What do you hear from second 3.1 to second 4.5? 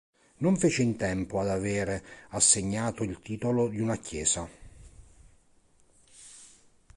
titolo di una chiesa.